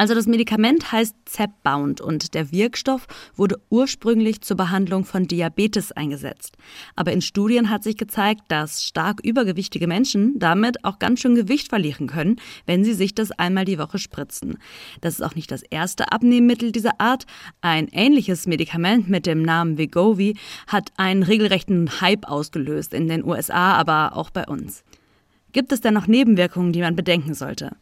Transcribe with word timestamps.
Also 0.00 0.14
das 0.14 0.26
Medikament 0.26 0.92
heißt 0.92 1.14
Zepbound 1.26 2.00
und 2.00 2.32
der 2.32 2.52
Wirkstoff 2.52 3.06
wurde 3.36 3.60
ursprünglich 3.68 4.40
zur 4.40 4.56
Behandlung 4.56 5.04
von 5.04 5.28
Diabetes 5.28 5.92
eingesetzt. 5.92 6.56
Aber 6.96 7.12
in 7.12 7.20
Studien 7.20 7.68
hat 7.68 7.82
sich 7.82 7.98
gezeigt, 7.98 8.44
dass 8.48 8.82
stark 8.82 9.20
übergewichtige 9.22 9.86
Menschen 9.86 10.38
damit 10.38 10.86
auch 10.86 11.00
ganz 11.00 11.20
schön 11.20 11.34
Gewicht 11.34 11.68
verlieren 11.68 12.06
können, 12.06 12.36
wenn 12.64 12.82
sie 12.82 12.94
sich 12.94 13.14
das 13.14 13.30
einmal 13.30 13.66
die 13.66 13.78
Woche 13.78 13.98
spritzen. 13.98 14.56
Das 15.02 15.12
ist 15.12 15.22
auch 15.22 15.34
nicht 15.34 15.50
das 15.50 15.60
erste 15.60 16.10
Abnehmmittel 16.10 16.72
dieser 16.72 16.98
Art. 16.98 17.26
Ein 17.60 17.86
ähnliches 17.92 18.46
Medikament 18.46 19.10
mit 19.10 19.26
dem 19.26 19.42
Namen 19.42 19.76
Wegovy 19.76 20.34
hat 20.66 20.92
einen 20.96 21.22
regelrechten 21.22 22.00
Hype 22.00 22.26
ausgelöst 22.26 22.94
in 22.94 23.06
den 23.06 23.22
USA, 23.22 23.74
aber 23.74 24.16
auch 24.16 24.30
bei 24.30 24.46
uns. 24.46 24.82
Gibt 25.52 25.72
es 25.72 25.82
denn 25.82 25.92
noch 25.92 26.06
Nebenwirkungen, 26.06 26.72
die 26.72 26.80
man 26.80 26.96
bedenken 26.96 27.34
sollte? 27.34 27.72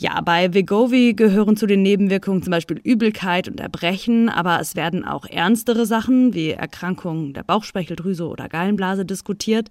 Ja, 0.00 0.20
bei 0.20 0.54
Vegovi 0.54 1.14
gehören 1.14 1.56
zu 1.56 1.66
den 1.66 1.82
Nebenwirkungen 1.82 2.40
zum 2.40 2.52
Beispiel 2.52 2.80
Übelkeit 2.84 3.48
und 3.48 3.58
Erbrechen, 3.58 4.28
aber 4.28 4.60
es 4.60 4.76
werden 4.76 5.04
auch 5.04 5.26
ernstere 5.26 5.86
Sachen 5.86 6.34
wie 6.34 6.50
Erkrankungen 6.50 7.32
der 7.32 7.42
Bauchspeicheldrüse 7.42 8.28
oder 8.28 8.48
Gallenblase 8.48 9.04
diskutiert. 9.04 9.70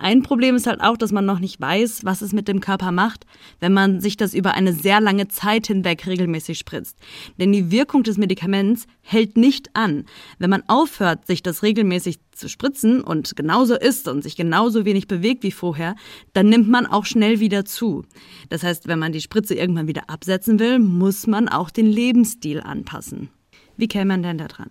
Ein 0.00 0.22
Problem 0.22 0.56
ist 0.56 0.66
halt 0.66 0.80
auch, 0.80 0.96
dass 0.96 1.12
man 1.12 1.26
noch 1.26 1.40
nicht 1.40 1.60
weiß, 1.60 2.06
was 2.06 2.22
es 2.22 2.32
mit 2.32 2.48
dem 2.48 2.60
Körper 2.60 2.90
macht, 2.90 3.26
wenn 3.60 3.74
man 3.74 4.00
sich 4.00 4.16
das 4.16 4.32
über 4.32 4.54
eine 4.54 4.72
sehr 4.72 4.98
lange 4.98 5.28
Zeit 5.28 5.66
hinweg 5.66 6.06
regelmäßig 6.06 6.58
spritzt. 6.58 6.96
Denn 7.38 7.52
die 7.52 7.70
Wirkung 7.70 8.02
des 8.02 8.16
Medikaments 8.16 8.86
hält 9.02 9.36
nicht 9.36 9.76
an. 9.76 10.06
Wenn 10.38 10.48
man 10.48 10.62
aufhört, 10.68 11.26
sich 11.26 11.42
das 11.42 11.62
regelmäßig 11.62 12.18
zu 12.32 12.48
spritzen 12.48 13.02
und 13.02 13.36
genauso 13.36 13.74
isst 13.74 14.08
und 14.08 14.22
sich 14.22 14.36
genauso 14.36 14.86
wenig 14.86 15.06
bewegt 15.06 15.42
wie 15.42 15.52
vorher, 15.52 15.96
dann 16.32 16.48
nimmt 16.48 16.70
man 16.70 16.86
auch 16.86 17.04
schnell 17.04 17.38
wieder 17.40 17.66
zu. 17.66 18.06
Das 18.48 18.62
heißt, 18.62 18.88
wenn 18.88 18.98
man 18.98 19.12
die 19.12 19.20
Spritze 19.20 19.54
irgendwann 19.54 19.86
wieder 19.86 20.08
absetzen 20.08 20.58
will, 20.58 20.78
muss 20.78 21.26
man 21.26 21.46
auch 21.46 21.68
den 21.68 21.84
Lebensstil 21.86 22.60
anpassen. 22.62 23.28
Wie 23.76 23.88
käme 23.88 24.06
man 24.06 24.22
denn 24.22 24.38
da 24.38 24.48
dran? 24.48 24.70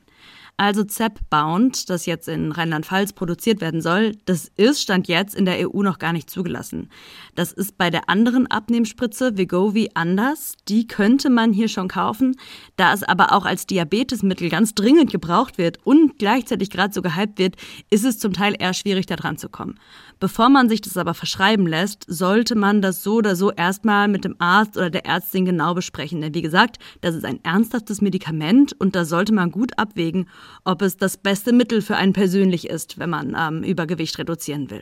Also 0.59 0.83
Zep-Bound, 0.83 1.89
das 1.89 2.05
jetzt 2.05 2.27
in 2.27 2.51
Rheinland-Pfalz 2.51 3.13
produziert 3.13 3.61
werden 3.61 3.79
soll, 3.81 4.17
das 4.25 4.51
ist 4.57 4.81
Stand 4.81 5.07
jetzt 5.07 5.33
in 5.33 5.45
der 5.45 5.69
EU 5.69 5.83
noch 5.83 5.99
gar 5.99 6.11
nicht 6.11 6.29
zugelassen. 6.29 6.89
Das 7.33 7.53
ist 7.53 7.77
bei 7.77 7.89
der 7.89 8.09
anderen 8.09 8.45
Abnehmspritze 8.45 9.37
Vegovi 9.37 9.91
anders. 9.93 10.55
Die 10.67 10.85
könnte 10.85 11.29
man 11.29 11.53
hier 11.53 11.69
schon 11.69 11.87
kaufen. 11.87 12.35
Da 12.75 12.91
es 12.91 13.03
aber 13.03 13.31
auch 13.31 13.45
als 13.45 13.67
Diabetesmittel 13.67 14.49
ganz 14.49 14.75
dringend 14.75 15.11
gebraucht 15.11 15.57
wird 15.57 15.77
und 15.85 16.19
gleichzeitig 16.19 16.69
gerade 16.69 16.93
so 16.93 17.01
gehypt 17.01 17.39
wird, 17.39 17.55
ist 17.89 18.03
es 18.03 18.19
zum 18.19 18.33
Teil 18.33 18.53
eher 18.59 18.73
schwierig, 18.73 19.05
da 19.05 19.15
dran 19.15 19.37
zu 19.37 19.47
kommen. 19.47 19.79
Bevor 20.19 20.49
man 20.49 20.67
sich 20.67 20.81
das 20.81 20.97
aber 20.97 21.13
verschreiben 21.13 21.65
lässt, 21.67 22.03
sollte 22.09 22.55
man 22.55 22.81
das 22.81 23.01
so 23.01 23.13
oder 23.13 23.37
so 23.37 23.53
erstmal 23.53 24.09
mit 24.09 24.25
dem 24.25 24.35
Arzt 24.39 24.75
oder 24.75 24.89
der 24.89 25.05
Ärztin 25.05 25.45
genau 25.45 25.73
besprechen. 25.73 26.19
Denn 26.19 26.33
wie 26.33 26.41
gesagt, 26.41 26.79
das 26.99 27.15
ist 27.15 27.23
ein 27.23 27.39
ernsthaftes 27.45 28.01
Medikament 28.01 28.75
und 28.77 28.97
da 28.97 29.05
sollte 29.05 29.33
man 29.33 29.51
gut 29.51 29.79
abwägen, 29.79 30.27
ob 30.63 30.81
es 30.81 30.97
das 30.97 31.17
beste 31.17 31.53
Mittel 31.53 31.81
für 31.81 31.95
einen 31.95 32.13
persönlich 32.13 32.69
ist, 32.69 32.99
wenn 32.99 33.09
man 33.09 33.35
ähm, 33.37 33.63
Übergewicht 33.63 34.17
reduzieren 34.17 34.69
will. 34.69 34.77